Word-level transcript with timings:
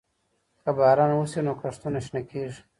که 0.63 0.69
باران 0.77 1.11
وسي، 1.15 1.39
نو 1.45 1.53
کښتونه 1.61 1.99
شنه 2.05 2.21
کيږي. 2.29 2.59